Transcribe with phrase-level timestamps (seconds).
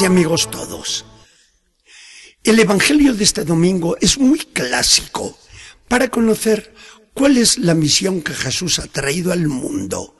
[0.00, 1.04] Y amigos todos,
[2.44, 5.38] el Evangelio de este domingo es muy clásico
[5.86, 6.74] para conocer
[7.12, 10.16] cuál es la misión que Jesús ha traído al mundo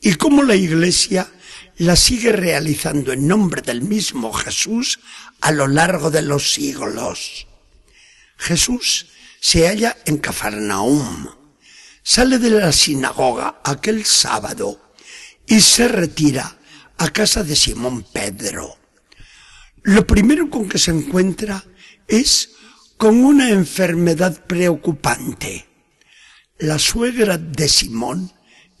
[0.00, 1.28] y cómo la Iglesia
[1.76, 5.00] la sigue realizando en nombre del mismo Jesús
[5.40, 7.48] a lo largo de los siglos.
[8.38, 9.08] Jesús
[9.40, 11.26] se halla en Cafarnaum,
[12.04, 14.94] sale de la sinagoga aquel sábado
[15.48, 16.58] y se retira
[16.96, 18.85] a casa de Simón Pedro.
[19.86, 21.62] Lo primero con que se encuentra
[22.08, 22.56] es
[22.96, 25.68] con una enfermedad preocupante.
[26.58, 28.32] La suegra de Simón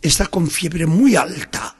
[0.02, 1.76] está con fiebre muy alta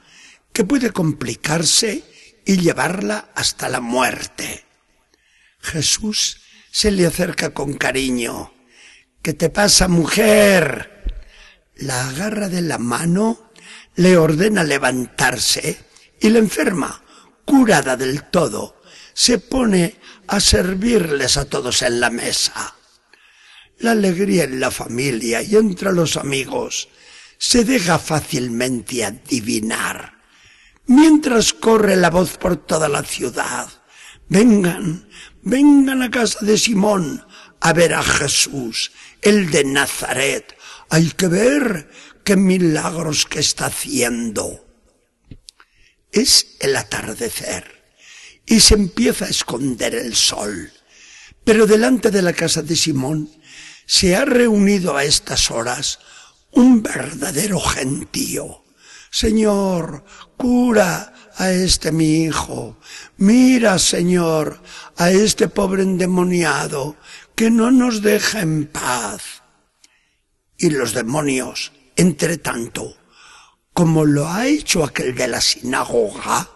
[0.52, 2.04] que puede complicarse
[2.44, 4.64] y llevarla hasta la muerte.
[5.58, 8.52] Jesús se le acerca con cariño.
[9.22, 11.02] ¿Qué te pasa, mujer?
[11.74, 13.50] La agarra de la mano,
[13.96, 15.84] le ordena levantarse
[16.20, 17.02] y la enferma,
[17.44, 18.75] curada del todo,
[19.16, 19.96] se pone
[20.28, 22.76] a servirles a todos en la mesa.
[23.78, 26.90] La alegría en la familia y entre los amigos
[27.38, 30.20] se deja fácilmente adivinar.
[30.84, 33.66] Mientras corre la voz por toda la ciudad,
[34.28, 35.08] vengan,
[35.40, 37.24] vengan a casa de Simón
[37.60, 40.58] a ver a Jesús, el de Nazaret.
[40.90, 41.90] Hay que ver
[42.22, 44.66] qué milagros que está haciendo.
[46.12, 47.75] Es el atardecer
[48.46, 50.72] y se empieza a esconder el sol.
[51.44, 53.30] Pero delante de la casa de Simón
[53.86, 55.98] se ha reunido a estas horas
[56.52, 58.64] un verdadero gentío.
[59.10, 60.04] Señor,
[60.36, 62.78] cura a este mi hijo.
[63.18, 64.60] Mira, Señor,
[64.96, 66.96] a este pobre endemoniado
[67.34, 69.42] que no nos deja en paz.
[70.58, 72.96] Y los demonios, entre tanto,
[73.72, 76.48] como lo ha hecho aquel de la sinagoga,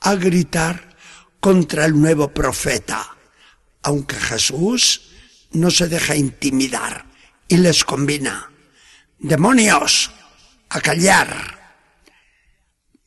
[0.00, 0.85] a gritar
[1.46, 3.16] contra el nuevo profeta,
[3.84, 5.12] aunque Jesús
[5.52, 7.06] no se deja intimidar
[7.46, 8.50] y les combina,
[9.20, 10.10] demonios,
[10.68, 11.86] a callar.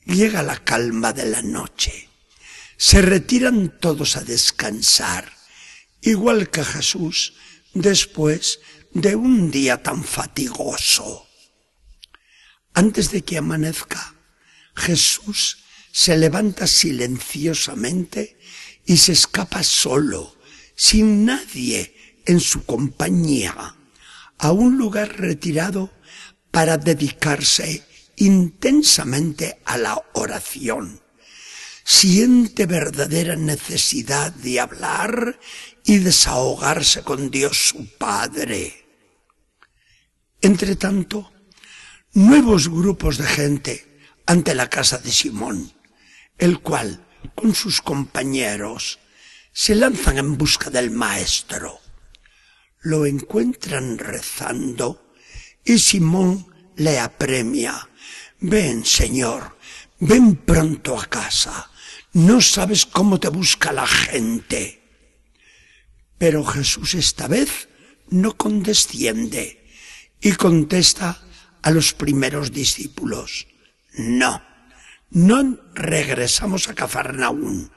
[0.06, 2.08] Llega la calma de la noche,
[2.78, 5.34] se retiran todos a descansar,
[6.00, 7.34] igual que Jesús
[7.74, 8.62] después
[8.94, 11.28] de un día tan fatigoso.
[12.74, 14.16] Antes de que amanezca,
[14.76, 18.38] Jesús se levanta silenciosamente
[18.86, 20.36] y se escapa solo,
[20.76, 23.76] sin nadie en su compañía,
[24.38, 25.92] a un lugar retirado
[26.52, 27.84] para dedicarse
[28.16, 31.02] intensamente a la oración.
[31.84, 35.40] Siente verdadera necesidad de hablar
[35.84, 38.86] y desahogarse con Dios su Padre.
[40.42, 41.32] Entre tanto,
[42.14, 45.74] nuevos grupos de gente ante la casa de Simón,
[46.40, 47.06] el cual,
[47.36, 49.00] con sus compañeros,
[49.52, 51.80] se lanzan en busca del maestro.
[52.82, 55.14] Lo encuentran rezando
[55.66, 57.90] y Simón le apremia.
[58.40, 59.58] Ven, Señor,
[60.00, 61.70] ven pronto a casa.
[62.14, 64.82] No sabes cómo te busca la gente.
[66.18, 67.68] Pero Jesús esta vez
[68.10, 69.68] no condesciende
[70.22, 71.22] y contesta
[71.62, 73.48] a los primeros discípulos.
[73.94, 74.42] No,
[75.10, 77.72] no regresamos a Cafarnaún.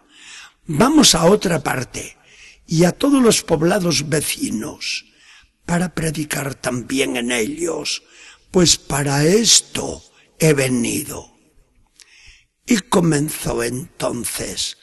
[0.66, 2.16] Vamos a otra parte
[2.66, 5.06] y a todos los poblados vecinos
[5.66, 8.02] para predicar también en ellos,
[8.50, 10.02] pues para esto
[10.38, 11.36] he venido.
[12.66, 14.78] Y comenzó entonces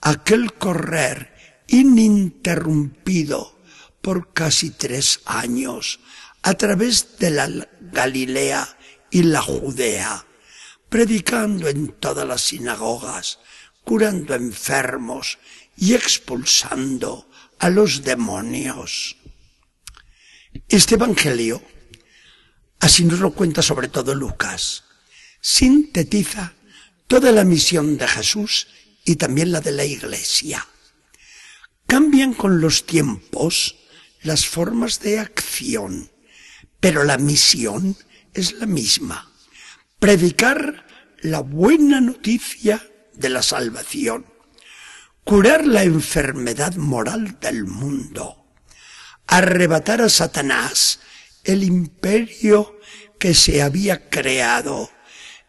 [0.00, 3.58] aquel correr ininterrumpido
[4.02, 6.00] por casi tres años
[6.42, 8.76] a través de la Galilea
[9.10, 10.26] y la Judea,
[10.92, 13.38] predicando en todas las sinagogas,
[13.82, 15.38] curando enfermos
[15.74, 19.16] y expulsando a los demonios.
[20.68, 21.62] Este Evangelio,
[22.78, 24.84] así nos lo cuenta sobre todo Lucas,
[25.40, 26.52] sintetiza
[27.06, 28.66] toda la misión de Jesús
[29.06, 30.68] y también la de la Iglesia.
[31.86, 33.76] Cambian con los tiempos
[34.22, 36.10] las formas de acción,
[36.80, 37.96] pero la misión
[38.34, 39.31] es la misma.
[40.02, 40.84] Predicar
[41.20, 42.84] la buena noticia
[43.14, 44.26] de la salvación.
[45.22, 48.48] Curar la enfermedad moral del mundo.
[49.28, 50.98] Arrebatar a Satanás
[51.44, 52.80] el imperio
[53.20, 54.90] que se había creado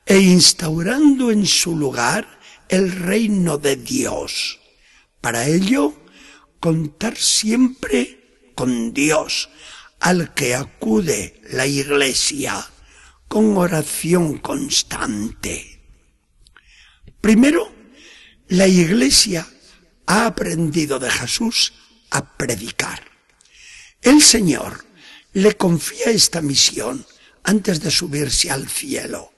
[0.06, 2.40] e instaurando en su lugar
[2.70, 4.60] el reino de Dios.
[5.20, 5.96] Para ello,
[6.60, 9.50] contar siempre con Dios,
[10.00, 12.68] al que acude la iglesia
[13.34, 15.82] con oración constante.
[17.20, 17.74] Primero,
[18.48, 19.48] La iglesia
[20.06, 21.74] ha aprendido de Jesús
[22.12, 23.02] a predicar.
[24.04, 24.86] El Señor
[25.34, 27.08] le confía esta misión
[27.44, 29.34] antes de subirse al cielo.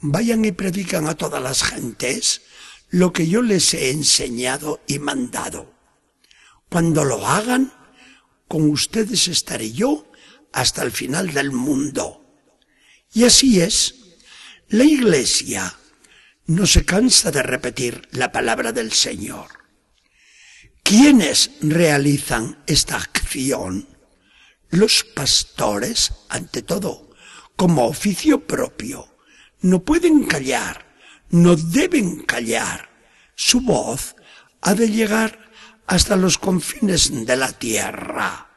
[0.00, 2.40] Vayan y predican a todas las gentes
[2.88, 5.74] lo que yo les he enseñado y mandado.
[6.70, 7.74] Cuando lo hagan,
[8.48, 10.10] con ustedes estaré yo
[10.50, 12.17] hasta el final del mundo.
[13.12, 13.94] Y así es.
[14.68, 15.74] La Iglesia
[16.46, 19.48] no se cansa de repetir la palabra del Señor.
[20.82, 23.88] ¿Quiénes realizan esta acción?
[24.70, 27.10] Los pastores, ante todo,
[27.56, 29.16] como oficio propio.
[29.60, 30.86] No pueden callar,
[31.30, 32.88] no deben callar.
[33.34, 34.16] Su voz
[34.60, 35.50] ha de llegar
[35.86, 38.48] hasta los confines de la tierra.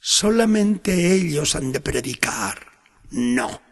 [0.00, 2.67] Solamente ellos han de predicar.
[3.10, 3.62] No.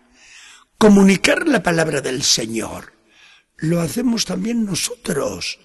[0.79, 2.93] Comunicar la palabra del Señor
[3.57, 5.59] lo hacemos también nosotros.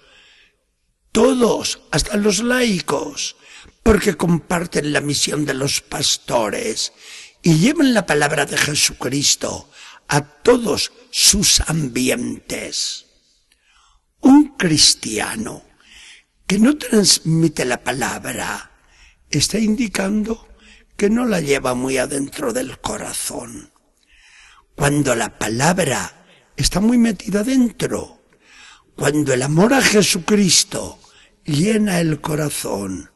[1.12, 3.36] Todos, hasta los laicos,
[3.82, 6.92] porque comparten la misión de los pastores
[7.42, 9.70] y llevan la palabra de Jesucristo
[10.08, 13.06] a todos sus ambientes.
[14.20, 15.64] Un cristiano
[16.46, 18.70] que no transmite la palabra
[19.30, 20.48] está indicando
[21.02, 23.72] que no la lleva muy adentro del corazón.
[24.76, 26.26] Cuando la palabra
[26.56, 28.22] está muy metida dentro,
[28.94, 31.00] cuando el amor a Jesucristo
[31.44, 33.10] llena el corazón,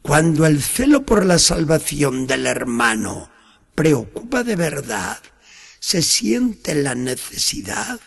[0.00, 3.32] cuando el celo por la salvación del hermano
[3.74, 5.18] preocupa de verdad,
[5.80, 7.98] se siente la necesidad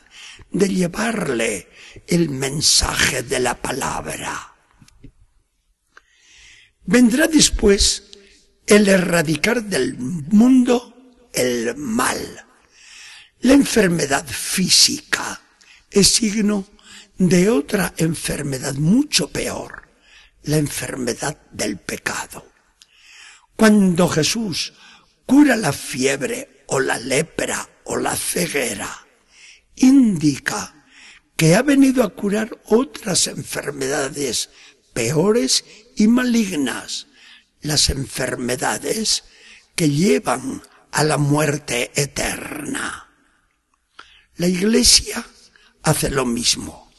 [0.51, 1.67] de llevarle
[2.07, 4.55] el mensaje de la palabra.
[6.85, 8.10] Vendrá después
[8.71, 12.45] el erradicar del mundo el mal.
[13.41, 15.41] La enfermedad física
[15.89, 16.65] es signo
[17.17, 19.89] de otra enfermedad mucho peor,
[20.43, 22.49] la enfermedad del pecado.
[23.57, 24.71] Cuando Jesús
[25.25, 29.05] cura la fiebre o la lepra o la ceguera,
[29.75, 30.85] indica
[31.35, 34.49] que ha venido a curar otras enfermedades
[34.93, 35.65] peores
[35.97, 37.07] y malignas,
[37.61, 39.23] las enfermedades
[39.75, 40.61] que llevan
[40.91, 43.09] a la muerte eterna.
[44.35, 45.25] La Iglesia
[45.83, 46.91] hace lo mismo.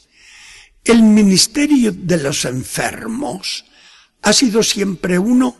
[0.83, 3.65] El ministerio de los enfermos
[4.21, 5.57] ha sido siempre uno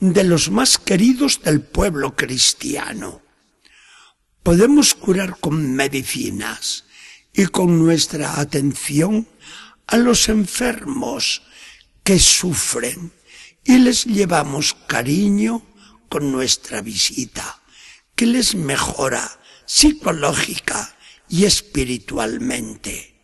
[0.00, 3.22] de los más queridos del pueblo cristiano.
[4.42, 6.84] Podemos curar con medicinas
[7.32, 9.28] y con nuestra atención
[9.86, 11.42] a los enfermos
[12.02, 13.12] que sufren
[13.64, 15.62] y les llevamos cariño
[16.08, 17.62] con nuestra visita,
[18.14, 20.94] que les mejora psicológica
[21.28, 23.14] y espiritualmente.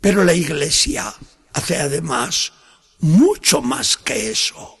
[0.00, 1.12] Pero la Iglesia
[1.52, 2.52] hace además
[3.00, 4.78] mucho más que eso.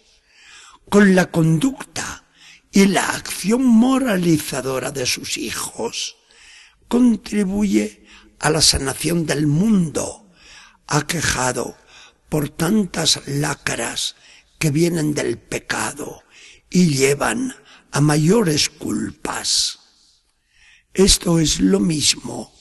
[0.88, 2.24] Con la conducta
[2.70, 6.16] y la acción moralizadora de sus hijos,
[6.88, 8.06] contribuye
[8.38, 10.30] a la sanación del mundo,
[10.86, 11.76] aquejado
[12.28, 14.14] por tantas lácaras
[14.58, 16.22] que vienen del pecado
[16.70, 17.54] y llevan
[17.92, 19.78] a mayores culpas.
[20.92, 22.52] Esto es lo mismo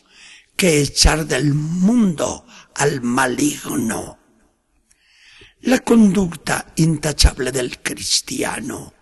[0.55, 4.19] que echar del mundo al maligno.
[5.61, 8.93] La conducta intachable del cristiano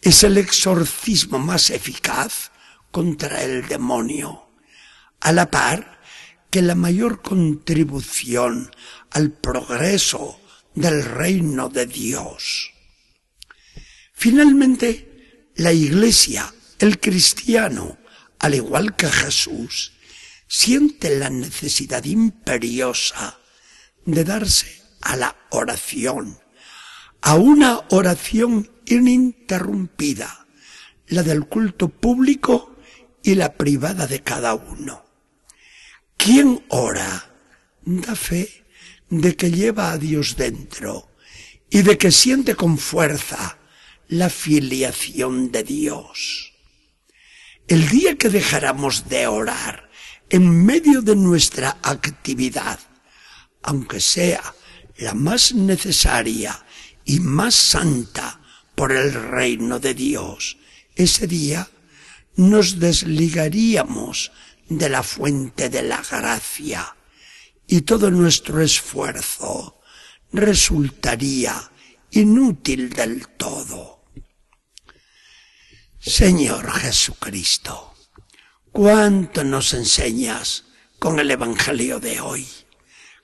[0.00, 2.52] es el exorcismo más eficaz
[2.90, 4.48] contra el demonio,
[5.20, 6.00] a la par
[6.50, 8.70] que la mayor contribución
[9.10, 10.39] al progreso
[10.74, 12.70] del reino de Dios.
[14.12, 17.98] Finalmente, la Iglesia, el cristiano,
[18.38, 19.92] al igual que Jesús,
[20.46, 23.38] siente la necesidad imperiosa
[24.04, 26.38] de darse a la oración,
[27.22, 30.46] a una oración ininterrumpida,
[31.06, 32.76] la del culto público
[33.22, 35.04] y la privada de cada uno.
[36.16, 37.30] Quien ora
[37.82, 38.59] da fe
[39.10, 41.10] de que lleva a Dios dentro
[41.68, 43.58] y de que siente con fuerza
[44.08, 46.52] la filiación de Dios.
[47.68, 49.90] El día que dejáramos de orar
[50.30, 52.78] en medio de nuestra actividad,
[53.62, 54.54] aunque sea
[54.96, 56.64] la más necesaria
[57.04, 58.40] y más santa
[58.74, 60.56] por el reino de Dios,
[60.94, 61.68] ese día
[62.36, 64.32] nos desligaríamos
[64.68, 66.94] de la fuente de la gracia
[67.72, 69.80] y todo nuestro esfuerzo
[70.32, 71.70] resultaría
[72.10, 74.02] inútil del todo.
[76.00, 77.94] Señor Jesucristo,
[78.72, 80.64] cuánto nos enseñas
[80.98, 82.48] con el Evangelio de hoy.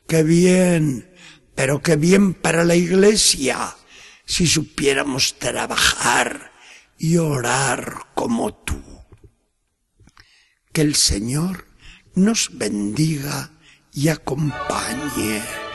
[0.07, 1.13] Qué bien,
[1.57, 3.77] pero qué bien para la iglesia
[4.27, 6.53] si supiéramos trabajar
[6.99, 8.81] y orar como tú.
[10.73, 11.67] Que el Señor
[12.15, 13.51] nos bendiga
[13.97, 15.66] y acompañe.